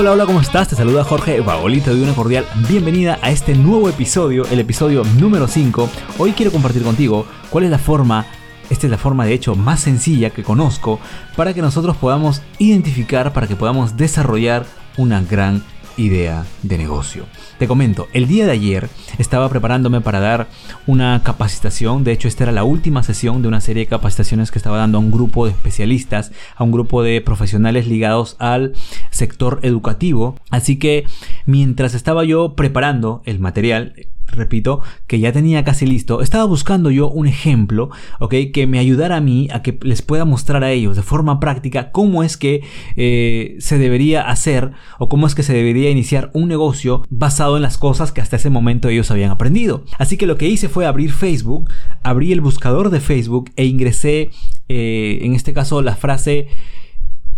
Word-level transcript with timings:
Hola, 0.00 0.12
hola, 0.12 0.24
¿cómo 0.24 0.40
estás? 0.40 0.66
Te 0.66 0.76
saluda 0.76 1.04
Jorge 1.04 1.42
Baoli, 1.42 1.82
te 1.82 1.90
una 1.90 2.14
cordial 2.14 2.46
bienvenida 2.66 3.18
a 3.20 3.30
este 3.30 3.54
nuevo 3.54 3.86
episodio, 3.86 4.46
el 4.50 4.58
episodio 4.58 5.02
número 5.18 5.46
5. 5.46 5.90
Hoy 6.16 6.32
quiero 6.32 6.50
compartir 6.50 6.82
contigo 6.82 7.26
cuál 7.50 7.64
es 7.64 7.70
la 7.70 7.78
forma, 7.78 8.24
esta 8.70 8.86
es 8.86 8.90
la 8.90 8.96
forma 8.96 9.26
de 9.26 9.34
hecho 9.34 9.56
más 9.56 9.80
sencilla 9.80 10.30
que 10.30 10.42
conozco 10.42 11.00
para 11.36 11.52
que 11.52 11.60
nosotros 11.60 11.98
podamos 11.98 12.40
identificar, 12.56 13.34
para 13.34 13.46
que 13.46 13.56
podamos 13.56 13.98
desarrollar 13.98 14.64
una 14.96 15.20
gran 15.20 15.62
idea 15.96 16.44
de 16.62 16.78
negocio. 16.78 17.24
Te 17.58 17.68
comento, 17.68 18.08
el 18.12 18.26
día 18.26 18.46
de 18.46 18.52
ayer 18.52 18.88
estaba 19.18 19.48
preparándome 19.48 20.00
para 20.00 20.20
dar 20.20 20.48
una 20.86 21.22
capacitación, 21.22 22.04
de 22.04 22.12
hecho 22.12 22.28
esta 22.28 22.44
era 22.44 22.52
la 22.52 22.64
última 22.64 23.02
sesión 23.02 23.42
de 23.42 23.48
una 23.48 23.60
serie 23.60 23.84
de 23.84 23.90
capacitaciones 23.90 24.50
que 24.50 24.58
estaba 24.58 24.78
dando 24.78 24.98
a 24.98 25.00
un 25.00 25.10
grupo 25.10 25.44
de 25.44 25.52
especialistas, 25.52 26.32
a 26.56 26.64
un 26.64 26.72
grupo 26.72 27.02
de 27.02 27.20
profesionales 27.20 27.86
ligados 27.86 28.36
al 28.38 28.72
sector 29.10 29.60
educativo, 29.62 30.36
así 30.50 30.78
que 30.78 31.04
mientras 31.46 31.94
estaba 31.94 32.24
yo 32.24 32.54
preparando 32.54 33.22
el 33.24 33.38
material, 33.38 33.94
repito, 34.32 34.80
que 35.06 35.18
ya 35.18 35.32
tenía 35.32 35.64
casi 35.64 35.86
listo, 35.86 36.20
estaba 36.22 36.44
buscando 36.44 36.90
yo 36.90 37.08
un 37.10 37.26
ejemplo, 37.26 37.90
¿ok? 38.18 38.34
Que 38.52 38.66
me 38.66 38.78
ayudara 38.78 39.16
a 39.16 39.20
mí 39.20 39.48
a 39.52 39.62
que 39.62 39.78
les 39.82 40.02
pueda 40.02 40.24
mostrar 40.24 40.64
a 40.64 40.70
ellos 40.70 40.96
de 40.96 41.02
forma 41.02 41.40
práctica 41.40 41.90
cómo 41.90 42.22
es 42.22 42.36
que 42.36 42.62
eh, 42.96 43.56
se 43.58 43.78
debería 43.78 44.22
hacer 44.22 44.72
o 44.98 45.08
cómo 45.08 45.26
es 45.26 45.34
que 45.34 45.42
se 45.42 45.52
debería 45.52 45.90
iniciar 45.90 46.30
un 46.34 46.48
negocio 46.48 47.02
basado 47.10 47.56
en 47.56 47.62
las 47.62 47.78
cosas 47.78 48.12
que 48.12 48.20
hasta 48.20 48.36
ese 48.36 48.50
momento 48.50 48.88
ellos 48.88 49.10
habían 49.10 49.30
aprendido. 49.30 49.84
Así 49.98 50.16
que 50.16 50.26
lo 50.26 50.36
que 50.36 50.48
hice 50.48 50.68
fue 50.68 50.86
abrir 50.86 51.12
Facebook, 51.12 51.70
abrí 52.02 52.32
el 52.32 52.40
buscador 52.40 52.90
de 52.90 53.00
Facebook 53.00 53.50
e 53.56 53.64
ingresé, 53.64 54.30
eh, 54.68 55.20
en 55.22 55.34
este 55.34 55.52
caso, 55.52 55.82
la 55.82 55.96
frase... 55.96 56.48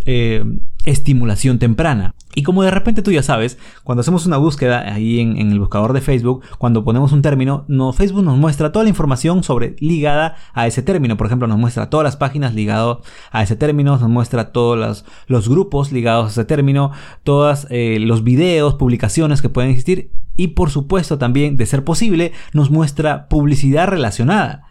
Eh, 0.05 0.43
estimulación 0.85 1.59
temprana. 1.59 2.13
Y 2.35 2.43
como 2.43 2.63
de 2.63 2.71
repente 2.71 3.01
tú 3.01 3.11
ya 3.11 3.23
sabes, 3.23 3.57
cuando 3.83 4.01
hacemos 4.01 4.25
una 4.25 4.37
búsqueda 4.37 4.91
ahí 4.93 5.19
en, 5.19 5.37
el 5.37 5.59
buscador 5.59 5.93
de 5.93 6.01
Facebook, 6.01 6.43
cuando 6.57 6.83
ponemos 6.83 7.11
un 7.11 7.21
término, 7.21 7.63
no, 7.67 7.93
Facebook 7.93 8.23
nos 8.23 8.37
muestra 8.37 8.71
toda 8.71 8.83
la 8.83 8.89
información 8.89 9.43
sobre 9.43 9.75
ligada 9.79 10.35
a 10.53 10.67
ese 10.67 10.81
término. 10.81 11.15
Por 11.15 11.27
ejemplo, 11.27 11.47
nos 11.47 11.57
muestra 11.57 11.89
todas 11.89 12.03
las 12.03 12.17
páginas 12.17 12.53
ligadas 12.53 12.97
a 13.31 13.43
ese 13.43 13.55
término, 13.55 13.97
nos 13.97 14.09
muestra 14.09 14.51
todos 14.51 15.05
los, 15.27 15.49
grupos 15.49 15.91
ligados 15.91 16.25
a 16.25 16.29
ese 16.31 16.45
término, 16.45 16.91
todos 17.23 17.67
eh, 17.69 17.99
los 17.99 18.23
videos, 18.23 18.75
publicaciones 18.75 19.41
que 19.41 19.49
pueden 19.49 19.69
existir 19.69 20.11
y 20.35 20.49
por 20.49 20.71
supuesto 20.71 21.17
también, 21.17 21.55
de 21.57 21.65
ser 21.65 21.83
posible, 21.83 22.31
nos 22.53 22.71
muestra 22.71 23.27
publicidad 23.27 23.87
relacionada. 23.87 24.63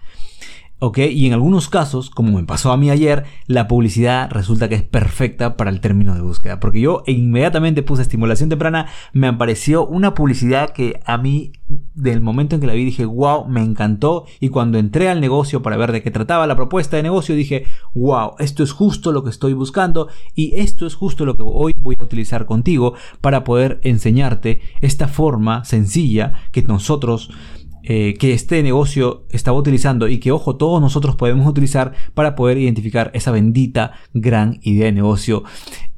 ¿Ok? 0.82 0.98
Y 0.98 1.28
en 1.28 1.32
algunos 1.32 1.68
casos, 1.68 2.10
como 2.10 2.32
me 2.32 2.44
pasó 2.44 2.72
a 2.72 2.76
mí 2.76 2.90
ayer, 2.90 3.22
la 3.46 3.68
publicidad 3.68 4.28
resulta 4.32 4.68
que 4.68 4.74
es 4.74 4.82
perfecta 4.82 5.56
para 5.56 5.70
el 5.70 5.80
término 5.80 6.12
de 6.12 6.22
búsqueda. 6.22 6.58
Porque 6.58 6.80
yo 6.80 7.04
inmediatamente 7.06 7.84
puse 7.84 8.02
estimulación 8.02 8.48
temprana, 8.48 8.88
me 9.12 9.28
apareció 9.28 9.86
una 9.86 10.14
publicidad 10.14 10.70
que 10.70 11.00
a 11.06 11.18
mí, 11.18 11.52
del 11.94 12.20
momento 12.20 12.56
en 12.56 12.60
que 12.60 12.66
la 12.66 12.72
vi, 12.72 12.84
dije, 12.84 13.04
wow, 13.04 13.46
me 13.46 13.62
encantó. 13.62 14.24
Y 14.40 14.48
cuando 14.48 14.76
entré 14.76 15.08
al 15.08 15.20
negocio 15.20 15.62
para 15.62 15.76
ver 15.76 15.92
de 15.92 16.02
qué 16.02 16.10
trataba 16.10 16.48
la 16.48 16.56
propuesta 16.56 16.96
de 16.96 17.04
negocio, 17.04 17.36
dije, 17.36 17.64
wow, 17.94 18.32
esto 18.40 18.64
es 18.64 18.72
justo 18.72 19.12
lo 19.12 19.22
que 19.22 19.30
estoy 19.30 19.52
buscando 19.52 20.08
y 20.34 20.56
esto 20.56 20.84
es 20.84 20.96
justo 20.96 21.24
lo 21.24 21.36
que 21.36 21.44
hoy 21.46 21.72
voy 21.78 21.94
a 22.00 22.02
utilizar 22.02 22.44
contigo 22.44 22.94
para 23.20 23.44
poder 23.44 23.78
enseñarte 23.84 24.60
esta 24.80 25.06
forma 25.06 25.64
sencilla 25.64 26.32
que 26.50 26.62
nosotros 26.62 27.30
eh, 27.84 28.14
que 28.18 28.32
este 28.32 28.62
negocio 28.62 29.26
estaba 29.30 29.58
utilizando 29.58 30.08
y 30.08 30.18
que, 30.18 30.32
ojo, 30.32 30.56
todos 30.56 30.80
nosotros 30.80 31.16
podemos 31.16 31.46
utilizar 31.46 31.92
para 32.14 32.34
poder 32.34 32.58
identificar 32.58 33.10
esa 33.14 33.30
bendita 33.30 33.92
gran 34.14 34.60
idea 34.62 34.86
de 34.86 34.92
negocio 34.92 35.44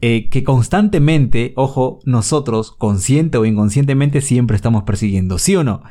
eh, 0.00 0.28
que 0.30 0.44
constantemente, 0.44 1.52
ojo, 1.56 2.00
nosotros, 2.04 2.72
consciente 2.72 3.38
o 3.38 3.44
inconscientemente, 3.44 4.20
siempre 4.20 4.56
estamos 4.56 4.84
persiguiendo, 4.84 5.38
¿sí 5.38 5.56
o 5.56 5.64
no? 5.64 5.82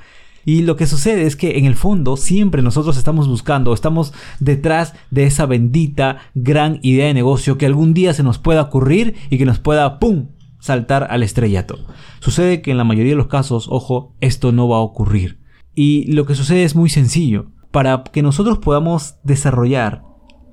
Y 0.46 0.64
lo 0.64 0.76
que 0.76 0.88
sucede 0.88 1.24
es 1.24 1.36
que 1.36 1.58
en 1.58 1.66
el 1.66 1.76
fondo 1.76 2.18
siempre 2.18 2.62
nosotros 2.62 2.98
estamos 2.98 3.28
buscando, 3.28 3.74
estamos 3.74 4.14
detrás 4.40 4.94
de 5.10 5.24
esa 5.24 5.46
bendita 5.46 6.18
gran 6.36 6.80
idea 6.82 7.08
de 7.08 7.14
negocio 7.14 7.58
que 7.58 7.66
algún 7.66 7.94
día 7.94 8.14
se 8.14 8.24
nos 8.24 8.40
pueda 8.40 8.62
ocurrir 8.62 9.16
y 9.30 9.38
que 9.38 9.46
nos 9.46 9.60
pueda, 9.60 10.00
¡pum!, 10.00 10.28
saltar 10.60 11.08
al 11.10 11.24
estrellato. 11.24 11.80
Sucede 12.20 12.62
que 12.62 12.72
en 12.72 12.78
la 12.78 12.84
mayoría 12.84 13.12
de 13.12 13.18
los 13.18 13.28
casos, 13.28 13.68
ojo, 13.70 14.16
esto 14.22 14.52
no 14.52 14.68
va 14.68 14.78
a 14.78 14.82
ocurrir. 14.82 15.43
Y 15.76 16.12
lo 16.12 16.26
que 16.26 16.36
sucede 16.36 16.64
es 16.64 16.76
muy 16.76 16.90
sencillo. 16.90 17.48
Para 17.72 18.04
que 18.04 18.22
nosotros 18.22 18.60
podamos 18.60 19.16
desarrollar 19.24 20.04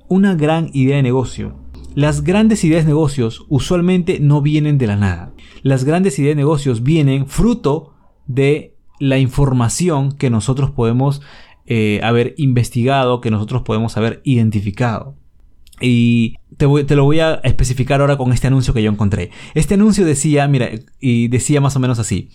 una 0.07 0.35
gran 0.35 0.69
idea 0.73 0.95
de 0.95 1.03
negocio, 1.03 1.55
las 1.93 2.23
grandes 2.23 2.63
ideas 2.63 2.85
de 2.85 2.91
negocios 2.91 3.45
usualmente 3.49 4.19
no 4.19 4.41
vienen 4.41 4.77
de 4.77 4.87
la 4.87 4.95
nada. 4.95 5.33
Las 5.61 5.83
grandes 5.83 6.17
ideas 6.19 6.31
de 6.31 6.41
negocios 6.41 6.83
vienen 6.83 7.27
fruto 7.27 7.93
de 8.27 8.75
la 8.99 9.17
información 9.17 10.13
que 10.13 10.29
nosotros 10.29 10.71
podemos 10.71 11.21
eh, 11.65 11.99
haber 12.03 12.33
investigado, 12.37 13.19
que 13.19 13.31
nosotros 13.31 13.63
podemos 13.63 13.97
haber 13.97 14.21
identificado. 14.23 15.15
Y 15.81 16.35
te, 16.67 16.83
te, 16.83 16.95
lo 16.95 17.03
voy 17.03 17.19
a 17.19 17.35
especificar 17.43 18.01
ahora 18.01 18.17
con 18.17 18.33
este 18.33 18.47
anuncio 18.47 18.73
que 18.73 18.83
yo 18.83 18.91
encontré. 18.91 19.31
Este 19.53 19.73
anuncio 19.73 20.05
decía, 20.05 20.47
mira, 20.47 20.69
y 20.99 21.27
decía 21.27 21.61
más 21.61 21.75
o 21.75 21.79
menos 21.79 21.99
así 21.99 22.29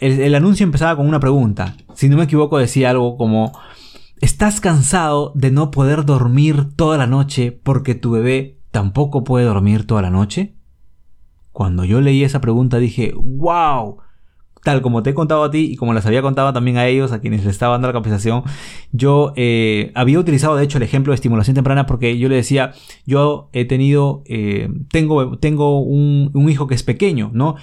el, 0.00 0.34
anuncio 0.34 0.64
empezaba 0.64 0.96
con 0.96 1.06
una 1.06 1.20
pregunta. 1.20 1.76
Si 1.94 2.08
no 2.08 2.16
me 2.16 2.24
equivoco, 2.24 2.58
decía 2.58 2.90
algo 2.90 3.16
como: 3.16 3.52
¿Estás 4.20 4.60
cansado 4.60 5.32
de 5.34 5.50
no 5.50 5.70
poder 5.70 6.04
dormir 6.04 6.74
toda 6.76 6.96
la 6.96 7.06
noche 7.06 7.52
porque 7.52 7.94
tu 7.94 8.12
bebé 8.12 8.60
tampoco 8.70 9.24
puede 9.24 9.46
dormir 9.46 9.86
toda 9.86 10.02
la 10.02 10.10
noche? 10.10 10.54
Cuando 11.52 11.84
yo 11.84 12.00
leí 12.00 12.24
esa 12.24 12.40
pregunta 12.40 12.78
dije: 12.78 13.12
¡Wow! 13.16 13.98
Tal 14.64 14.82
como 14.82 15.02
te 15.02 15.10
he 15.10 15.14
contado 15.14 15.44
a 15.44 15.50
ti 15.50 15.70
y 15.70 15.76
como 15.76 15.92
les 15.92 16.06
había 16.06 16.22
contado 16.22 16.52
también 16.52 16.78
a 16.78 16.86
ellos, 16.86 17.12
a 17.12 17.20
quienes 17.20 17.44
les 17.44 17.52
estaba 17.52 17.74
dando 17.74 17.86
la 17.86 17.92
capacitación, 17.92 18.42
yo 18.92 19.34
eh, 19.36 19.92
había 19.94 20.18
utilizado 20.18 20.56
de 20.56 20.64
hecho 20.64 20.78
el 20.78 20.84
ejemplo 20.84 21.12
de 21.12 21.16
estimulación 21.16 21.54
temprana 21.54 21.84
porque 21.84 22.18
yo 22.18 22.30
le 22.30 22.36
decía, 22.36 22.72
yo 23.04 23.50
he 23.52 23.66
tenido, 23.66 24.22
eh, 24.24 24.70
tengo, 24.90 25.38
tengo 25.38 25.80
un, 25.80 26.30
un, 26.32 26.48
hijo 26.48 26.66
que 26.66 26.74
es 26.74 26.82
pequeño, 26.82 27.30
¿no? 27.34 27.56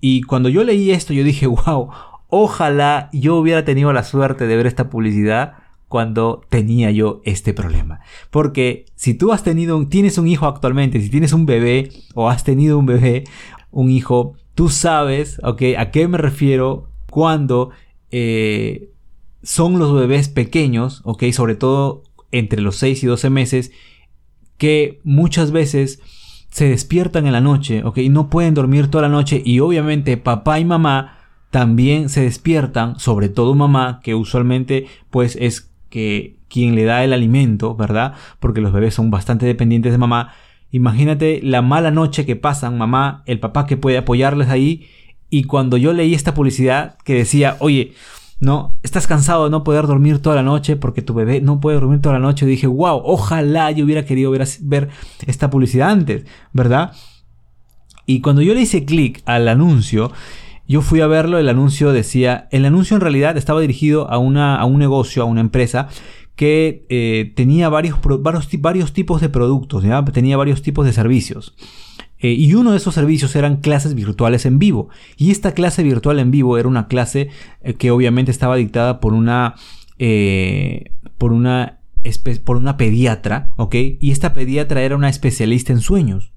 Y 0.00 0.22
cuando 0.22 0.48
yo 0.48 0.64
leí 0.64 0.90
esto, 0.90 1.12
yo 1.12 1.22
dije, 1.24 1.46
wow, 1.66 1.90
ojalá 2.28 3.08
yo 3.12 3.36
hubiera 3.36 3.64
tenido 3.64 3.92
la 3.92 4.02
suerte 4.02 4.46
de 4.46 4.56
ver 4.56 4.66
esta 4.66 4.90
publicidad 4.90 5.54
cuando 5.88 6.42
tenía 6.48 6.90
yo 6.90 7.20
este 7.24 7.54
problema. 7.54 8.00
Porque 8.30 8.84
si 8.94 9.14
tú 9.14 9.32
has 9.32 9.42
tenido, 9.42 9.86
tienes 9.88 10.18
un 10.18 10.28
hijo 10.28 10.46
actualmente, 10.46 11.00
si 11.00 11.08
tienes 11.08 11.32
un 11.32 11.46
bebé 11.46 11.90
o 12.14 12.28
has 12.28 12.44
tenido 12.44 12.78
un 12.78 12.86
bebé, 12.86 13.24
un 13.70 13.90
hijo, 13.90 14.34
tú 14.58 14.70
sabes, 14.70 15.40
ok, 15.44 15.62
a 15.78 15.92
qué 15.92 16.08
me 16.08 16.18
refiero 16.18 16.88
cuando 17.12 17.70
eh, 18.10 18.90
son 19.40 19.78
los 19.78 19.94
bebés 19.94 20.28
pequeños, 20.28 21.00
ok, 21.04 21.26
sobre 21.30 21.54
todo 21.54 22.02
entre 22.32 22.60
los 22.60 22.74
6 22.74 23.04
y 23.04 23.06
12 23.06 23.30
meses, 23.30 23.70
que 24.56 24.98
muchas 25.04 25.52
veces 25.52 26.00
se 26.50 26.68
despiertan 26.68 27.28
en 27.28 27.34
la 27.34 27.40
noche, 27.40 27.84
¿ok? 27.84 27.98
No 28.10 28.30
pueden 28.30 28.54
dormir 28.54 28.88
toda 28.88 29.02
la 29.02 29.08
noche 29.08 29.40
y 29.44 29.60
obviamente 29.60 30.16
papá 30.16 30.58
y 30.58 30.64
mamá 30.64 31.20
también 31.52 32.08
se 32.08 32.22
despiertan, 32.22 32.98
sobre 32.98 33.28
todo 33.28 33.54
mamá, 33.54 34.00
que 34.02 34.16
usualmente 34.16 34.88
pues 35.08 35.38
es 35.40 35.72
que 35.88 36.36
quien 36.48 36.74
le 36.74 36.82
da 36.82 37.04
el 37.04 37.12
alimento, 37.12 37.76
¿verdad? 37.76 38.14
Porque 38.40 38.60
los 38.60 38.72
bebés 38.72 38.94
son 38.94 39.12
bastante 39.12 39.46
dependientes 39.46 39.92
de 39.92 39.98
mamá. 39.98 40.34
Imagínate 40.70 41.40
la 41.42 41.62
mala 41.62 41.90
noche 41.90 42.26
que 42.26 42.36
pasan 42.36 42.76
mamá, 42.78 43.22
el 43.26 43.40
papá 43.40 43.66
que 43.66 43.76
puede 43.76 43.98
apoyarles 43.98 44.48
ahí. 44.48 44.86
Y 45.30 45.44
cuando 45.44 45.76
yo 45.76 45.92
leí 45.92 46.14
esta 46.14 46.34
publicidad 46.34 46.96
que 47.04 47.14
decía, 47.14 47.56
oye, 47.60 47.94
¿no? 48.40 48.76
Estás 48.82 49.06
cansado 49.06 49.44
de 49.44 49.50
no 49.50 49.64
poder 49.64 49.86
dormir 49.86 50.20
toda 50.20 50.36
la 50.36 50.42
noche 50.42 50.76
porque 50.76 51.02
tu 51.02 51.14
bebé 51.14 51.40
no 51.40 51.60
puede 51.60 51.78
dormir 51.78 52.00
toda 52.00 52.14
la 52.14 52.20
noche. 52.20 52.46
dije, 52.46 52.66
wow, 52.66 53.00
ojalá 53.04 53.70
yo 53.70 53.84
hubiera 53.84 54.04
querido 54.04 54.30
ver, 54.30 54.46
ver 54.60 54.88
esta 55.26 55.50
publicidad 55.50 55.90
antes, 55.90 56.24
¿verdad? 56.52 56.92
Y 58.06 58.20
cuando 58.20 58.42
yo 58.42 58.54
le 58.54 58.60
hice 58.60 58.84
clic 58.84 59.22
al 59.26 59.48
anuncio, 59.48 60.12
yo 60.66 60.82
fui 60.82 61.00
a 61.00 61.06
verlo, 61.06 61.38
el 61.38 61.48
anuncio 61.48 61.92
decía, 61.92 62.48
el 62.50 62.64
anuncio 62.64 62.94
en 62.94 63.00
realidad 63.00 63.36
estaba 63.36 63.60
dirigido 63.60 64.10
a, 64.10 64.18
una, 64.18 64.56
a 64.56 64.64
un 64.66 64.78
negocio, 64.78 65.22
a 65.22 65.26
una 65.26 65.40
empresa 65.40 65.88
que 66.38 66.86
eh, 66.88 67.32
tenía 67.34 67.68
varios, 67.68 67.98
varios, 68.20 68.48
varios, 68.60 68.92
tipos 68.92 69.20
de 69.20 69.28
productos, 69.28 69.82
tenía 70.12 70.36
varios 70.36 70.62
tipos 70.62 70.86
de 70.86 70.92
servicios. 70.92 71.56
Eh, 72.20 72.30
y 72.30 72.54
uno 72.54 72.70
de 72.70 72.76
esos 72.76 72.94
servicios 72.94 73.34
eran 73.34 73.56
clases 73.56 73.96
virtuales 73.96 74.46
en 74.46 74.60
vivo. 74.60 74.88
Y 75.16 75.32
esta 75.32 75.52
clase 75.52 75.82
virtual 75.82 76.20
en 76.20 76.30
vivo 76.30 76.56
era 76.56 76.68
una 76.68 76.86
clase 76.86 77.30
eh, 77.60 77.74
que 77.74 77.90
obviamente 77.90 78.30
estaba 78.30 78.54
dictada 78.54 79.00
por 79.00 79.14
una, 79.14 79.56
por 81.18 81.32
una, 81.32 81.80
por 82.44 82.56
una 82.56 82.76
pediatra, 82.76 83.50
¿ok? 83.56 83.74
Y 83.98 84.12
esta 84.12 84.32
pediatra 84.32 84.82
era 84.82 84.94
una 84.94 85.08
especialista 85.08 85.72
en 85.72 85.80
sueños. 85.80 86.30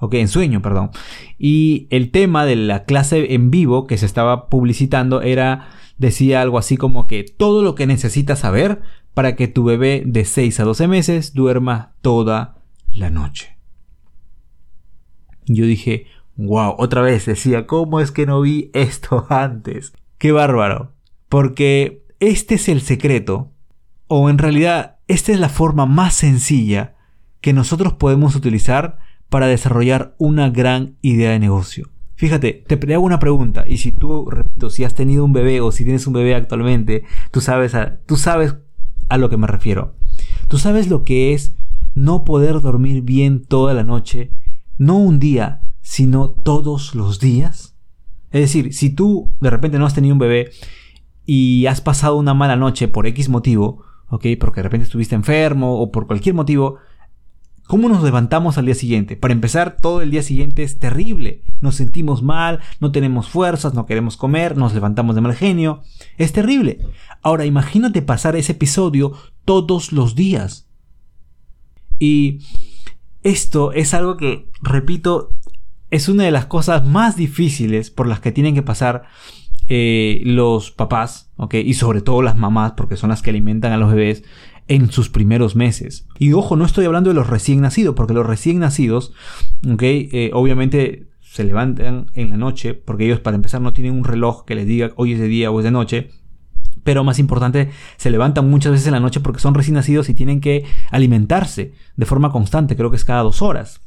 Ok, 0.00 0.14
en 0.14 0.26
sueño, 0.26 0.62
perdón. 0.62 0.90
Y 1.38 1.86
el 1.90 2.10
tema 2.10 2.44
de 2.44 2.56
la 2.56 2.86
clase 2.86 3.34
en 3.34 3.52
vivo 3.52 3.86
que 3.86 3.98
se 3.98 4.06
estaba 4.06 4.48
publicitando 4.48 5.22
era, 5.22 5.68
decía 5.96 6.42
algo 6.42 6.58
así 6.58 6.76
como 6.76 7.06
que 7.06 7.22
todo 7.22 7.62
lo 7.62 7.76
que 7.76 7.86
necesitas 7.86 8.40
saber 8.40 8.82
para 9.14 9.36
que 9.36 9.48
tu 9.48 9.64
bebé 9.64 10.02
de 10.04 10.24
6 10.24 10.60
a 10.60 10.64
12 10.64 10.88
meses 10.88 11.32
duerma 11.32 11.94
toda 12.02 12.58
la 12.92 13.10
noche. 13.10 13.56
Yo 15.46 15.66
dije, 15.66 16.06
Wow, 16.36 16.74
otra 16.78 17.00
vez 17.00 17.26
decía, 17.26 17.66
¿cómo 17.66 18.00
es 18.00 18.10
que 18.10 18.26
no 18.26 18.40
vi 18.40 18.70
esto 18.74 19.26
antes? 19.30 19.92
Qué 20.18 20.32
bárbaro. 20.32 20.92
Porque 21.28 22.04
este 22.20 22.56
es 22.56 22.68
el 22.68 22.80
secreto, 22.80 23.52
o 24.08 24.28
en 24.28 24.38
realidad 24.38 24.98
esta 25.06 25.32
es 25.32 25.38
la 25.38 25.48
forma 25.48 25.86
más 25.86 26.14
sencilla 26.14 26.96
que 27.40 27.52
nosotros 27.52 27.92
podemos 27.94 28.34
utilizar 28.34 28.98
para 29.28 29.46
desarrollar 29.46 30.14
una 30.18 30.50
gran 30.50 30.96
idea 31.02 31.30
de 31.30 31.38
negocio. 31.38 31.90
Fíjate, 32.16 32.64
te 32.66 32.94
hago 32.94 33.04
una 33.04 33.18
pregunta 33.18 33.64
y 33.66 33.78
si 33.78 33.90
tú, 33.90 34.30
repito, 34.30 34.70
si 34.70 34.84
has 34.84 34.94
tenido 34.94 35.24
un 35.24 35.32
bebé 35.32 35.60
o 35.60 35.72
si 35.72 35.84
tienes 35.84 36.06
un 36.06 36.14
bebé 36.14 36.34
actualmente, 36.34 37.04
tú 37.32 37.40
sabes 37.40 37.72
tú 38.06 38.16
sabes 38.16 38.56
a 39.08 39.18
lo 39.18 39.28
que 39.28 39.36
me 39.36 39.46
refiero. 39.46 39.96
Tú 40.48 40.58
sabes 40.58 40.88
lo 40.88 41.04
que 41.04 41.34
es 41.34 41.54
no 41.94 42.24
poder 42.24 42.60
dormir 42.60 43.02
bien 43.02 43.44
toda 43.44 43.74
la 43.74 43.84
noche, 43.84 44.32
no 44.78 44.96
un 44.96 45.18
día, 45.18 45.60
sino 45.80 46.30
todos 46.30 46.94
los 46.94 47.20
días. 47.20 47.76
Es 48.30 48.40
decir, 48.40 48.74
si 48.74 48.90
tú 48.90 49.32
de 49.40 49.50
repente 49.50 49.78
no 49.78 49.86
has 49.86 49.94
tenido 49.94 50.14
un 50.14 50.18
bebé 50.18 50.50
y 51.24 51.66
has 51.66 51.80
pasado 51.80 52.16
una 52.16 52.34
mala 52.34 52.56
noche 52.56 52.88
por 52.88 53.06
X 53.06 53.28
motivo, 53.28 53.84
¿ok? 54.08 54.26
Porque 54.40 54.60
de 54.60 54.64
repente 54.64 54.84
estuviste 54.84 55.14
enfermo 55.14 55.80
o 55.80 55.92
por 55.92 56.06
cualquier 56.06 56.34
motivo, 56.34 56.78
¿Cómo 57.66 57.88
nos 57.88 58.02
levantamos 58.02 58.58
al 58.58 58.66
día 58.66 58.74
siguiente? 58.74 59.16
Para 59.16 59.32
empezar, 59.32 59.78
todo 59.80 60.02
el 60.02 60.10
día 60.10 60.22
siguiente 60.22 60.62
es 60.62 60.78
terrible. 60.78 61.42
Nos 61.62 61.76
sentimos 61.76 62.22
mal, 62.22 62.60
no 62.78 62.92
tenemos 62.92 63.28
fuerzas, 63.28 63.72
no 63.72 63.86
queremos 63.86 64.18
comer, 64.18 64.56
nos 64.56 64.74
levantamos 64.74 65.14
de 65.14 65.22
mal 65.22 65.34
genio. 65.34 65.82
Es 66.18 66.32
terrible. 66.32 66.80
Ahora 67.22 67.46
imagínate 67.46 68.02
pasar 68.02 68.36
ese 68.36 68.52
episodio 68.52 69.14
todos 69.46 69.92
los 69.92 70.14
días. 70.14 70.68
Y 71.98 72.40
esto 73.22 73.72
es 73.72 73.94
algo 73.94 74.18
que, 74.18 74.50
repito, 74.60 75.30
es 75.90 76.10
una 76.10 76.24
de 76.24 76.32
las 76.32 76.44
cosas 76.44 76.84
más 76.86 77.16
difíciles 77.16 77.90
por 77.90 78.06
las 78.06 78.20
que 78.20 78.32
tienen 78.32 78.54
que 78.54 78.62
pasar 78.62 79.04
eh, 79.68 80.20
los 80.26 80.70
papás, 80.70 81.30
¿ok? 81.36 81.54
Y 81.54 81.72
sobre 81.72 82.02
todo 82.02 82.20
las 82.20 82.36
mamás, 82.36 82.72
porque 82.72 82.98
son 82.98 83.08
las 83.08 83.22
que 83.22 83.30
alimentan 83.30 83.72
a 83.72 83.78
los 83.78 83.90
bebés 83.90 84.22
en 84.68 84.90
sus 84.90 85.08
primeros 85.08 85.56
meses. 85.56 86.06
Y 86.18 86.32
ojo, 86.32 86.56
no 86.56 86.64
estoy 86.64 86.86
hablando 86.86 87.10
de 87.10 87.14
los 87.14 87.28
recién 87.28 87.60
nacidos, 87.60 87.94
porque 87.94 88.14
los 88.14 88.26
recién 88.26 88.58
nacidos, 88.58 89.12
¿ok? 89.68 89.82
Eh, 89.82 90.30
obviamente 90.32 91.08
se 91.20 91.44
levantan 91.44 92.06
en 92.14 92.30
la 92.30 92.36
noche, 92.36 92.74
porque 92.74 93.06
ellos 93.06 93.20
para 93.20 93.36
empezar 93.36 93.60
no 93.60 93.72
tienen 93.72 93.94
un 93.94 94.04
reloj 94.04 94.44
que 94.44 94.54
les 94.54 94.66
diga 94.66 94.92
hoy 94.96 95.14
es 95.14 95.18
de 95.18 95.28
día 95.28 95.50
o 95.50 95.58
es 95.58 95.64
de 95.64 95.70
noche. 95.70 96.10
Pero 96.84 97.02
más 97.02 97.18
importante, 97.18 97.70
se 97.96 98.10
levantan 98.10 98.48
muchas 98.48 98.72
veces 98.72 98.86
en 98.86 98.92
la 98.92 99.00
noche 99.00 99.20
porque 99.20 99.40
son 99.40 99.54
recién 99.54 99.74
nacidos 99.74 100.08
y 100.08 100.14
tienen 100.14 100.40
que 100.40 100.64
alimentarse 100.90 101.72
de 101.96 102.06
forma 102.06 102.30
constante, 102.30 102.76
creo 102.76 102.90
que 102.90 102.96
es 102.96 103.04
cada 103.04 103.22
dos 103.22 103.42
horas. 103.42 103.80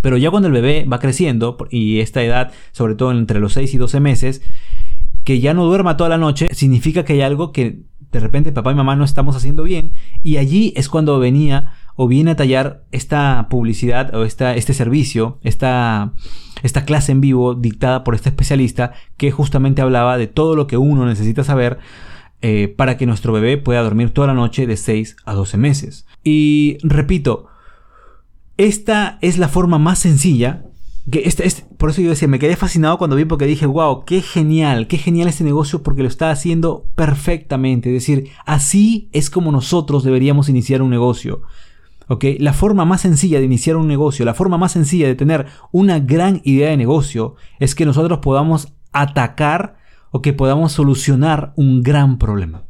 Pero 0.00 0.18
ya 0.18 0.30
cuando 0.30 0.48
el 0.48 0.52
bebé 0.52 0.84
va 0.84 0.98
creciendo, 0.98 1.56
y 1.70 2.00
esta 2.00 2.22
edad, 2.22 2.52
sobre 2.72 2.94
todo 2.94 3.10
entre 3.10 3.40
los 3.40 3.54
6 3.54 3.72
y 3.72 3.78
12 3.78 4.00
meses, 4.00 4.42
que 5.24 5.40
ya 5.40 5.54
no 5.54 5.64
duerma 5.64 5.96
toda 5.96 6.10
la 6.10 6.18
noche, 6.18 6.48
significa 6.52 7.06
que 7.06 7.14
hay 7.14 7.22
algo 7.22 7.52
que 7.52 7.80
de 8.18 8.24
repente 8.24 8.52
papá 8.52 8.72
y 8.72 8.74
mamá 8.74 8.96
no 8.96 9.04
estamos 9.04 9.36
haciendo 9.36 9.62
bien. 9.62 9.92
Y 10.22 10.36
allí 10.36 10.72
es 10.76 10.88
cuando 10.88 11.18
venía 11.18 11.72
o 11.96 12.08
viene 12.08 12.32
a 12.32 12.36
tallar 12.36 12.84
esta 12.90 13.46
publicidad 13.48 14.14
o 14.14 14.24
esta, 14.24 14.54
este 14.54 14.74
servicio, 14.74 15.38
esta, 15.42 16.12
esta 16.62 16.84
clase 16.84 17.12
en 17.12 17.20
vivo 17.20 17.54
dictada 17.54 18.04
por 18.04 18.14
este 18.14 18.30
especialista 18.30 18.92
que 19.16 19.30
justamente 19.30 19.82
hablaba 19.82 20.18
de 20.18 20.26
todo 20.26 20.56
lo 20.56 20.66
que 20.66 20.76
uno 20.76 21.06
necesita 21.06 21.44
saber 21.44 21.78
eh, 22.42 22.68
para 22.68 22.96
que 22.96 23.06
nuestro 23.06 23.32
bebé 23.32 23.56
pueda 23.56 23.82
dormir 23.82 24.10
toda 24.10 24.26
la 24.26 24.34
noche 24.34 24.66
de 24.66 24.76
6 24.76 25.16
a 25.24 25.34
12 25.34 25.56
meses. 25.56 26.06
Y 26.22 26.78
repito, 26.82 27.46
esta 28.56 29.18
es 29.20 29.38
la 29.38 29.48
forma 29.48 29.78
más 29.78 29.98
sencilla. 29.98 30.64
Que 31.10 31.22
este, 31.26 31.46
este, 31.46 31.64
por 31.76 31.90
eso 31.90 32.00
yo 32.00 32.10
decía, 32.10 32.28
me 32.28 32.38
quedé 32.38 32.56
fascinado 32.56 32.96
cuando 32.96 33.16
vi 33.16 33.26
porque 33.26 33.46
dije, 33.46 33.66
wow, 33.66 34.04
qué 34.04 34.22
genial, 34.22 34.86
qué 34.86 34.96
genial 34.96 35.28
este 35.28 35.44
negocio 35.44 35.82
porque 35.82 36.02
lo 36.02 36.08
está 36.08 36.30
haciendo 36.30 36.86
perfectamente. 36.94 37.90
Es 37.90 38.02
decir, 38.02 38.30
así 38.46 39.08
es 39.12 39.28
como 39.28 39.52
nosotros 39.52 40.02
deberíamos 40.02 40.48
iniciar 40.48 40.80
un 40.80 40.90
negocio. 40.90 41.42
¿ok? 42.08 42.24
La 42.38 42.52
forma 42.52 42.84
más 42.84 43.02
sencilla 43.02 43.38
de 43.38 43.44
iniciar 43.44 43.76
un 43.76 43.86
negocio, 43.86 44.24
la 44.24 44.34
forma 44.34 44.58
más 44.58 44.72
sencilla 44.72 45.06
de 45.06 45.14
tener 45.14 45.46
una 45.72 45.98
gran 46.00 46.40
idea 46.44 46.70
de 46.70 46.76
negocio 46.76 47.36
es 47.60 47.74
que 47.74 47.86
nosotros 47.86 48.20
podamos 48.20 48.72
atacar 48.92 49.76
o 50.10 50.22
que 50.22 50.32
podamos 50.32 50.72
solucionar 50.72 51.52
un 51.56 51.82
gran 51.82 52.18
problema. 52.18 52.64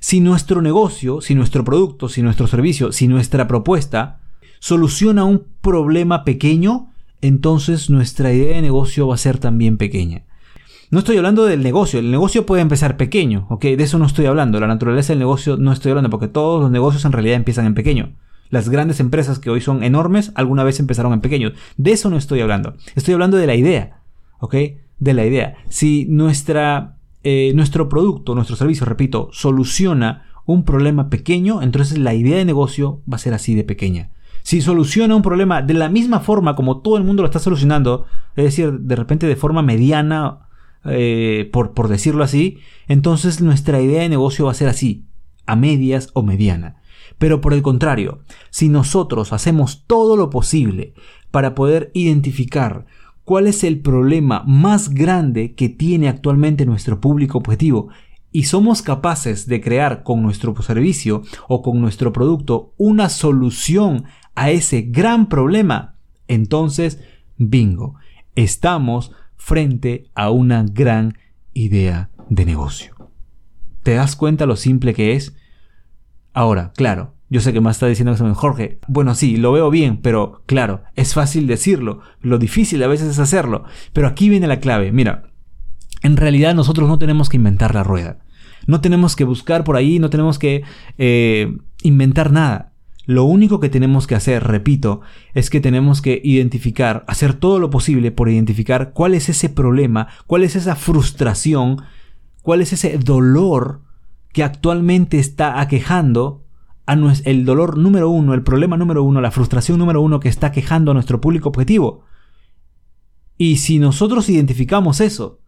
Si 0.00 0.20
nuestro 0.20 0.62
negocio, 0.62 1.20
si 1.20 1.34
nuestro 1.34 1.64
producto, 1.64 2.08
si 2.08 2.22
nuestro 2.22 2.46
servicio, 2.46 2.92
si 2.92 3.08
nuestra 3.08 3.48
propuesta 3.48 4.20
soluciona 4.60 5.24
un 5.24 5.44
problema 5.60 6.24
pequeño, 6.24 6.90
entonces 7.26 7.88
nuestra 7.88 8.32
idea 8.34 8.56
de 8.56 8.62
negocio 8.62 9.08
va 9.08 9.14
a 9.14 9.18
ser 9.18 9.38
también 9.38 9.78
pequeña. 9.78 10.24
No 10.90 10.98
estoy 10.98 11.16
hablando 11.16 11.46
del 11.46 11.62
negocio, 11.62 11.98
el 11.98 12.10
negocio 12.10 12.44
puede 12.44 12.60
empezar 12.60 12.98
pequeño, 12.98 13.46
¿ok? 13.48 13.62
De 13.64 13.82
eso 13.82 13.98
no 13.98 14.04
estoy 14.04 14.26
hablando, 14.26 14.60
la 14.60 14.66
naturaleza 14.66 15.14
del 15.14 15.20
negocio 15.20 15.56
no 15.56 15.72
estoy 15.72 15.90
hablando, 15.90 16.10
porque 16.10 16.28
todos 16.28 16.60
los 16.60 16.70
negocios 16.70 17.04
en 17.06 17.12
realidad 17.12 17.36
empiezan 17.36 17.64
en 17.64 17.74
pequeño. 17.74 18.12
Las 18.50 18.68
grandes 18.68 19.00
empresas 19.00 19.38
que 19.38 19.48
hoy 19.48 19.62
son 19.62 19.82
enormes, 19.82 20.32
alguna 20.34 20.64
vez 20.64 20.78
empezaron 20.80 21.14
en 21.14 21.22
pequeños. 21.22 21.54
De 21.78 21.92
eso 21.92 22.10
no 22.10 22.18
estoy 22.18 22.42
hablando. 22.42 22.74
Estoy 22.94 23.14
hablando 23.14 23.38
de 23.38 23.46
la 23.46 23.54
idea, 23.54 24.02
¿ok? 24.40 24.54
De 24.98 25.14
la 25.14 25.24
idea. 25.24 25.56
Si 25.70 26.04
nuestra, 26.10 26.98
eh, 27.22 27.52
nuestro 27.54 27.88
producto, 27.88 28.34
nuestro 28.34 28.56
servicio, 28.56 28.84
repito, 28.84 29.30
soluciona 29.32 30.26
un 30.44 30.64
problema 30.64 31.08
pequeño, 31.08 31.62
entonces 31.62 31.96
la 31.96 32.12
idea 32.12 32.36
de 32.36 32.44
negocio 32.44 33.00
va 33.10 33.16
a 33.16 33.18
ser 33.18 33.32
así 33.32 33.54
de 33.54 33.64
pequeña. 33.64 34.10
Si 34.44 34.60
soluciona 34.60 35.16
un 35.16 35.22
problema 35.22 35.62
de 35.62 35.72
la 35.72 35.88
misma 35.88 36.20
forma 36.20 36.54
como 36.54 36.82
todo 36.82 36.98
el 36.98 37.02
mundo 37.02 37.22
lo 37.22 37.28
está 37.28 37.38
solucionando, 37.38 38.04
es 38.36 38.44
decir, 38.44 38.72
de 38.78 38.94
repente 38.94 39.26
de 39.26 39.36
forma 39.36 39.62
mediana, 39.62 40.48
eh, 40.84 41.48
por, 41.50 41.72
por 41.72 41.88
decirlo 41.88 42.22
así, 42.22 42.58
entonces 42.86 43.40
nuestra 43.40 43.80
idea 43.80 44.02
de 44.02 44.10
negocio 44.10 44.44
va 44.44 44.50
a 44.50 44.54
ser 44.54 44.68
así, 44.68 45.06
a 45.46 45.56
medias 45.56 46.10
o 46.12 46.22
mediana. 46.22 46.82
Pero 47.16 47.40
por 47.40 47.54
el 47.54 47.62
contrario, 47.62 48.20
si 48.50 48.68
nosotros 48.68 49.32
hacemos 49.32 49.84
todo 49.86 50.14
lo 50.14 50.28
posible 50.28 50.92
para 51.30 51.54
poder 51.54 51.90
identificar 51.94 52.84
cuál 53.24 53.46
es 53.46 53.64
el 53.64 53.80
problema 53.80 54.44
más 54.46 54.90
grande 54.90 55.54
que 55.54 55.70
tiene 55.70 56.06
actualmente 56.06 56.66
nuestro 56.66 57.00
público 57.00 57.38
objetivo 57.38 57.88
y 58.30 58.42
somos 58.44 58.82
capaces 58.82 59.46
de 59.46 59.60
crear 59.60 60.02
con 60.02 60.20
nuestro 60.20 60.60
servicio 60.60 61.22
o 61.48 61.62
con 61.62 61.80
nuestro 61.80 62.12
producto 62.12 62.74
una 62.76 63.08
solución 63.08 64.06
a 64.34 64.50
ese 64.50 64.82
gran 64.82 65.28
problema, 65.28 65.96
entonces, 66.28 67.00
bingo, 67.36 67.96
estamos 68.34 69.12
frente 69.36 70.10
a 70.14 70.30
una 70.30 70.64
gran 70.64 71.18
idea 71.52 72.10
de 72.28 72.46
negocio. 72.46 72.94
¿Te 73.82 73.94
das 73.94 74.16
cuenta 74.16 74.46
lo 74.46 74.56
simple 74.56 74.94
que 74.94 75.14
es? 75.14 75.36
Ahora, 76.32 76.72
claro, 76.74 77.14
yo 77.28 77.40
sé 77.40 77.52
que 77.52 77.60
me 77.60 77.70
está 77.70 77.86
diciendo 77.86 78.14
Jorge. 78.34 78.78
Bueno, 78.86 79.14
sí, 79.14 79.36
lo 79.36 79.52
veo 79.52 79.70
bien, 79.70 79.98
pero 80.00 80.42
claro, 80.46 80.82
es 80.94 81.14
fácil 81.14 81.46
decirlo. 81.46 82.00
Lo 82.20 82.38
difícil 82.38 82.82
a 82.82 82.86
veces 82.86 83.08
es 83.08 83.18
hacerlo. 83.18 83.64
Pero 83.92 84.08
aquí 84.08 84.28
viene 84.28 84.46
la 84.46 84.60
clave. 84.60 84.92
Mira, 84.92 85.30
en 86.02 86.16
realidad 86.16 86.54
nosotros 86.54 86.88
no 86.88 86.98
tenemos 86.98 87.28
que 87.28 87.36
inventar 87.36 87.74
la 87.74 87.82
rueda. 87.82 88.18
No 88.66 88.80
tenemos 88.80 89.16
que 89.16 89.24
buscar 89.24 89.64
por 89.64 89.76
ahí, 89.76 89.98
no 89.98 90.10
tenemos 90.10 90.38
que 90.38 90.62
eh, 90.96 91.56
inventar 91.82 92.30
nada. 92.30 92.72
Lo 93.06 93.24
único 93.24 93.60
que 93.60 93.68
tenemos 93.68 94.06
que 94.06 94.14
hacer, 94.14 94.44
repito, 94.44 95.02
es 95.34 95.50
que 95.50 95.60
tenemos 95.60 96.00
que 96.00 96.20
identificar, 96.24 97.04
hacer 97.06 97.34
todo 97.34 97.58
lo 97.58 97.70
posible 97.70 98.10
por 98.12 98.30
identificar 98.30 98.92
cuál 98.92 99.14
es 99.14 99.28
ese 99.28 99.50
problema, 99.50 100.08
cuál 100.26 100.42
es 100.42 100.56
esa 100.56 100.74
frustración, 100.74 101.82
cuál 102.42 102.62
es 102.62 102.72
ese 102.72 102.96
dolor 102.98 103.82
que 104.32 104.42
actualmente 104.42 105.18
está 105.18 105.60
aquejando 105.60 106.44
a 106.86 106.94
el 107.24 107.44
dolor 107.44 107.78
número 107.78 108.10
uno, 108.10 108.34
el 108.34 108.42
problema 108.42 108.76
número 108.76 109.02
uno, 109.02 109.20
la 109.20 109.30
frustración 109.30 109.78
número 109.78 110.00
uno 110.02 110.20
que 110.20 110.28
está 110.28 110.52
quejando 110.52 110.90
a 110.90 110.94
nuestro 110.94 111.20
público 111.20 111.48
objetivo. 111.48 112.04
Y 113.38 113.56
si 113.56 113.78
nosotros 113.78 114.28
identificamos 114.28 115.00
eso, 115.00 115.40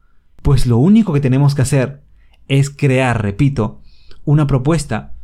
pues 0.43 0.67
lo 0.67 0.79
único 0.79 1.13
que 1.13 1.21
tenemos 1.21 1.55
que 1.55 1.63
hacer 1.63 2.03
es 2.49 2.71
crear, 2.71 3.23
repito, 3.23 3.81
una 4.25 4.47
propuesta 4.47 5.15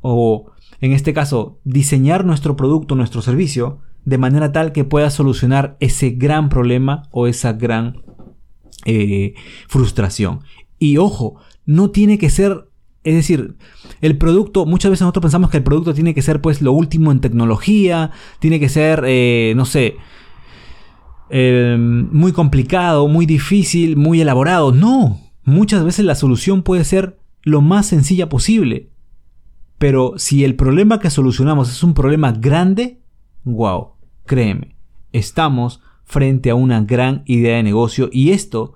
o 0.00 0.52
en 0.80 0.92
este 0.92 1.12
caso, 1.12 1.58
diseñar 1.64 2.24
nuestro 2.24 2.56
producto, 2.56 2.94
nuestro 2.94 3.22
servicio, 3.22 3.80
de 4.04 4.18
manera 4.18 4.52
tal 4.52 4.72
que 4.72 4.84
pueda 4.84 5.10
solucionar 5.10 5.76
ese 5.80 6.10
gran 6.10 6.48
problema 6.48 7.08
o 7.10 7.26
esa 7.26 7.52
gran 7.52 8.02
eh, 8.86 9.34
frustración. 9.68 10.40
Y 10.78 10.98
ojo, 10.98 11.36
no 11.66 11.90
tiene 11.90 12.16
que 12.16 12.30
ser, 12.30 12.68
es 13.02 13.14
decir, 13.14 13.56
el 14.00 14.16
producto, 14.16 14.66
muchas 14.66 14.90
veces 14.90 15.02
nosotros 15.02 15.22
pensamos 15.22 15.50
que 15.50 15.58
el 15.58 15.64
producto 15.64 15.92
tiene 15.94 16.14
que 16.14 16.22
ser 16.22 16.40
pues 16.40 16.62
lo 16.62 16.72
último 16.72 17.10
en 17.10 17.20
tecnología, 17.20 18.12
tiene 18.38 18.60
que 18.60 18.68
ser, 18.68 19.02
eh, 19.06 19.52
no 19.56 19.64
sé, 19.64 19.96
em, 21.28 22.08
muy 22.12 22.32
complicado, 22.32 23.08
muy 23.08 23.26
difícil, 23.26 23.96
muy 23.96 24.20
elaborado. 24.20 24.72
No, 24.72 25.20
muchas 25.44 25.84
veces 25.84 26.04
la 26.04 26.14
solución 26.14 26.62
puede 26.62 26.84
ser 26.84 27.18
lo 27.42 27.60
más 27.60 27.86
sencilla 27.86 28.28
posible. 28.28 28.90
Pero 29.78 30.14
si 30.16 30.44
el 30.44 30.56
problema 30.56 30.98
que 30.98 31.10
solucionamos 31.10 31.70
es 31.70 31.82
un 31.82 31.94
problema 31.94 32.32
grande, 32.32 32.98
wow, 33.44 33.92
créeme, 34.26 34.74
estamos 35.12 35.80
frente 36.04 36.50
a 36.50 36.54
una 36.54 36.82
gran 36.82 37.22
idea 37.26 37.56
de 37.56 37.62
negocio 37.62 38.08
y 38.12 38.30
esto 38.30 38.74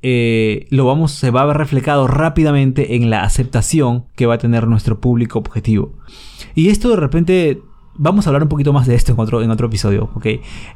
eh, 0.00 0.66
lo 0.70 0.84
vamos, 0.84 1.12
se 1.12 1.30
va 1.30 1.42
a 1.42 1.46
ver 1.46 1.56
reflejado 1.56 2.06
rápidamente 2.06 2.94
en 2.96 3.10
la 3.10 3.22
aceptación 3.22 4.04
que 4.14 4.26
va 4.26 4.34
a 4.34 4.38
tener 4.38 4.68
nuestro 4.68 5.00
público 5.00 5.38
objetivo. 5.38 5.94
Y 6.54 6.68
esto 6.68 6.90
de 6.90 6.96
repente 6.96 7.62
vamos 7.98 8.26
a 8.26 8.30
hablar 8.30 8.44
un 8.44 8.48
poquito 8.48 8.72
más 8.72 8.86
de 8.86 8.94
esto 8.94 9.12
en 9.12 9.20
otro, 9.20 9.42
en 9.42 9.50
otro 9.50 9.66
episodio, 9.66 10.10
¿ok? 10.14 10.26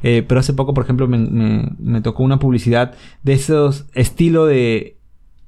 Eh, 0.03 0.25
pero 0.27 0.39
hace 0.39 0.53
poco, 0.53 0.73
por 0.73 0.83
ejemplo, 0.83 1.07
me, 1.07 2.01
tocó 2.01 2.23
una 2.23 2.37
publicidad 2.37 2.95
de 3.23 3.33
esos 3.33 3.85
estilo 3.93 4.45
de 4.45 4.97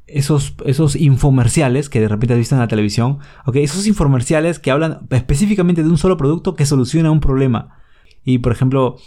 esos, 0.07 0.55
esos 0.65 0.95
infomerciales 0.95 1.89
que 1.89 1.99
de 1.99 2.07
repente 2.07 2.33
has 2.33 2.39
visto 2.39 2.55
en 2.55 2.61
la 2.61 2.67
televisión, 2.67 3.19
¿ok? 3.45 3.57
Esos 3.57 3.87
infomerciales 3.87 4.59
que 4.59 4.71
hablan 4.71 5.07
específicamente 5.09 5.83
de 5.83 5.89
un 5.89 5.97
solo 5.97 6.17
producto 6.17 6.55
que 6.55 6.65
soluciona 6.65 7.11
un 7.11 7.19
problema. 7.19 7.79
Y, 8.23 8.39
por 8.39 8.51
ejemplo, 8.51 8.97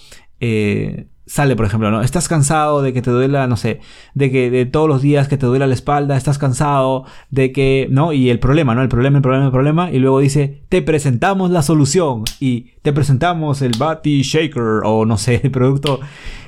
eh, 0.41 1.09
sale, 1.29 1.55
por 1.57 1.67
ejemplo, 1.67 1.91
¿no? 1.91 2.01
Estás 2.03 2.27
cansado 2.27 2.83
de 2.83 2.93
que 2.93 3.03
te 3.03 3.11
duela, 3.11 3.47
no 3.47 3.57
sé, 3.57 3.81
de 4.15 4.31
que 4.31 4.51
de 4.51 4.67
todos 4.67 4.89
los 4.89 5.03
días 5.03 5.29
que 5.29 5.37
te 5.37 5.47
duela 5.47 5.67
la 5.67 5.75
espalda, 5.75 6.17
estás 6.17 6.39
cansado 6.39 7.05
de 7.31 7.53
que, 7.53 7.87
¿no? 7.91 8.13
Y 8.13 8.31
el 8.31 8.41
problema, 8.41 8.75
¿no? 8.75 8.83
El 8.83 8.89
problema, 8.89 9.19
el 9.19 9.23
problema, 9.23 9.45
el 9.45 9.53
problema. 9.53 9.91
Y 9.91 9.99
luego 9.99 10.21
dice, 10.21 10.63
te 10.71 10.81
presentamos 10.83 11.51
la 11.51 11.63
solución. 11.63 12.25
Y 12.41 12.73
te 12.83 12.93
presentamos 12.93 13.61
el 13.61 13.73
Bati 13.79 14.23
Shaker 14.23 14.81
o 14.85 15.05
no 15.05 15.19
sé, 15.19 15.43
el 15.45 15.51
producto, 15.51 16.01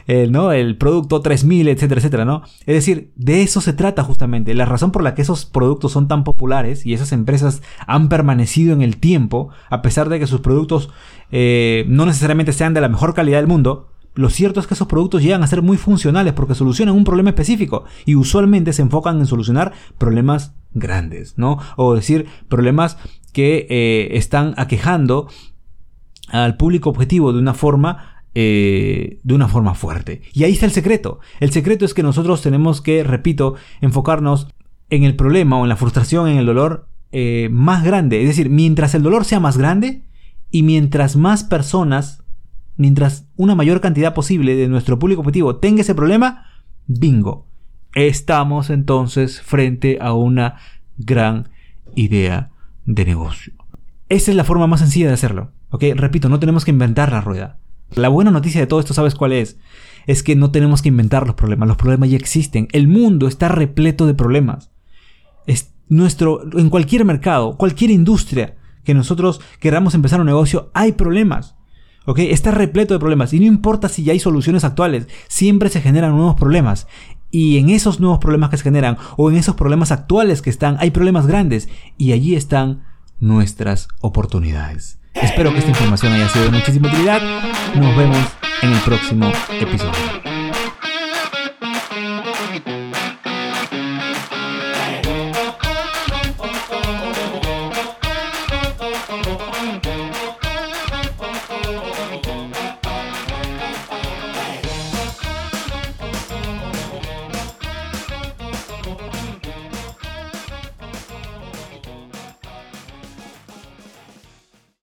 el, 0.06 0.32
¿no? 0.32 0.50
El 0.50 0.78
producto 0.78 1.20
3000, 1.20 1.68
etcétera, 1.68 1.99
etcétera, 1.99 2.25
¿no? 2.25 2.42
Es 2.60 2.75
decir, 2.75 3.12
de 3.16 3.42
eso 3.42 3.60
se 3.60 3.75
trata 3.75 4.02
justamente. 4.02 4.54
La 4.54 4.64
razón 4.64 4.92
por 4.92 5.02
la 5.02 5.14
que 5.14 5.22
esos 5.22 5.44
productos 5.44 5.92
son 5.92 6.08
tan 6.08 6.25
populares 6.25 6.87
y 6.87 6.94
esas 6.94 7.12
empresas 7.12 7.62
han 7.87 8.08
permanecido 8.08 8.72
en 8.72 8.80
el 8.80 8.96
tiempo, 8.96 9.50
a 9.68 9.82
pesar 9.82 10.08
de 10.08 10.18
que 10.18 10.26
sus 10.26 10.40
productos 10.40 10.88
eh, 11.30 11.84
no 11.88 12.06
necesariamente 12.06 12.54
sean 12.54 12.72
de 12.72 12.80
la 12.80 12.88
mejor 12.88 13.12
calidad 13.12 13.38
del 13.38 13.46
mundo, 13.46 13.89
lo 14.14 14.28
cierto 14.30 14.60
es 14.60 14.66
que 14.66 14.74
esos 14.74 14.88
productos 14.88 15.22
llegan 15.22 15.42
a 15.42 15.46
ser 15.46 15.62
muy 15.62 15.76
funcionales 15.76 16.32
porque 16.32 16.54
solucionan 16.54 16.94
un 16.94 17.04
problema 17.04 17.30
específico 17.30 17.84
y 18.04 18.16
usualmente 18.16 18.72
se 18.72 18.82
enfocan 18.82 19.18
en 19.18 19.26
solucionar 19.26 19.72
problemas 19.98 20.54
grandes, 20.72 21.34
¿no? 21.36 21.58
O 21.76 21.94
decir, 21.94 22.26
problemas 22.48 22.98
que 23.32 23.66
eh, 23.70 24.16
están 24.16 24.54
aquejando 24.56 25.28
al 26.28 26.56
público 26.56 26.90
objetivo 26.90 27.32
de 27.32 27.38
una 27.38 27.54
forma 27.54 28.22
eh, 28.34 29.18
de 29.24 29.34
una 29.34 29.48
forma 29.48 29.74
fuerte. 29.74 30.22
Y 30.32 30.44
ahí 30.44 30.52
está 30.52 30.64
el 30.66 30.72
secreto. 30.72 31.18
El 31.40 31.50
secreto 31.50 31.84
es 31.84 31.94
que 31.94 32.04
nosotros 32.04 32.42
tenemos 32.42 32.80
que, 32.80 33.02
repito, 33.02 33.56
enfocarnos 33.80 34.46
en 34.88 35.02
el 35.02 35.16
problema 35.16 35.58
o 35.58 35.64
en 35.64 35.68
la 35.68 35.76
frustración, 35.76 36.28
en 36.28 36.38
el 36.38 36.46
dolor 36.46 36.86
eh, 37.10 37.48
más 37.50 37.82
grande. 37.82 38.22
Es 38.22 38.28
decir, 38.28 38.48
mientras 38.48 38.94
el 38.94 39.02
dolor 39.02 39.24
sea 39.24 39.40
más 39.40 39.58
grande 39.58 40.04
y 40.48 40.62
mientras 40.62 41.16
más 41.16 41.42
personas 41.42 42.22
mientras 42.80 43.28
una 43.37 43.54
mayor 43.54 43.82
cantidad 43.82 44.14
posible 44.14 44.56
de 44.56 44.66
nuestro 44.66 44.99
público 44.99 45.20
objetivo 45.20 45.56
tenga 45.56 45.82
ese 45.82 45.94
problema, 45.94 46.46
bingo. 46.87 47.46
Estamos 47.94 48.70
entonces 48.70 49.42
frente 49.42 49.99
a 50.00 50.14
una 50.14 50.56
gran 50.96 51.50
idea 51.94 52.52
de 52.87 53.04
negocio. 53.04 53.52
Esa 54.08 54.30
es 54.30 54.37
la 54.37 54.44
forma 54.44 54.66
más 54.66 54.80
sencilla 54.80 55.08
de 55.08 55.12
hacerlo. 55.12 55.52
¿ok? 55.68 55.84
Repito, 55.94 56.30
no 56.30 56.40
tenemos 56.40 56.64
que 56.64 56.70
inventar 56.70 57.12
la 57.12 57.20
rueda. 57.20 57.58
La 57.94 58.08
buena 58.08 58.30
noticia 58.30 58.62
de 58.62 58.66
todo 58.66 58.80
esto, 58.80 58.94
¿sabes 58.94 59.14
cuál 59.14 59.32
es? 59.32 59.58
Es 60.06 60.22
que 60.22 60.34
no 60.34 60.50
tenemos 60.50 60.80
que 60.80 60.88
inventar 60.88 61.26
los 61.26 61.34
problemas. 61.34 61.68
Los 61.68 61.76
problemas 61.76 62.08
ya 62.08 62.16
existen. 62.16 62.66
El 62.72 62.88
mundo 62.88 63.28
está 63.28 63.49
repleto 63.49 64.06
de 64.06 64.14
problemas. 64.14 64.70
Es 65.46 65.75
nuestro, 65.90 66.40
en 66.58 66.70
cualquier 66.70 67.04
mercado, 67.04 67.58
cualquier 67.58 67.90
industria 67.90 68.56
que 68.84 68.94
nosotros 68.94 69.42
queramos 69.58 69.94
empezar 69.94 70.20
un 70.20 70.26
negocio, 70.26 70.70
hay 70.72 70.92
problemas. 70.92 71.59
Está 72.07 72.50
repleto 72.50 72.95
de 72.95 73.00
problemas 73.00 73.33
y 73.33 73.40
no 73.40 73.47
importa 73.47 73.88
si 73.88 74.02
ya 74.02 74.12
hay 74.12 74.21
soluciones 74.21 74.64
actuales, 74.64 75.07
siempre 75.28 75.69
se 75.69 75.80
generan 75.80 76.16
nuevos 76.16 76.35
problemas. 76.35 76.87
Y 77.30 77.59
en 77.59 77.71
esos 77.71 78.00
nuevos 78.00 78.19
problemas 78.19 78.50
que 78.50 78.57
se 78.57 78.64
generan 78.64 78.97
o 79.16 79.30
en 79.30 79.37
esos 79.37 79.54
problemas 79.54 79.92
actuales 79.92 80.42
que 80.42 80.50
están, 80.50 80.76
hay 80.80 80.90
problemas 80.90 81.26
grandes 81.26 81.69
y 81.97 82.12
allí 82.12 82.35
están 82.35 82.83
nuestras 83.21 83.88
oportunidades. 84.00 84.99
Espero 85.14 85.52
que 85.52 85.59
esta 85.59 85.71
información 85.71 86.12
haya 86.12 86.28
sido 86.28 86.47
de 86.47 86.50
muchísima 86.50 86.88
utilidad. 86.88 87.21
Nos 87.75 87.97
vemos 87.97 88.19
en 88.62 88.73
el 88.73 88.80
próximo 88.80 89.30
episodio. 89.61 90.19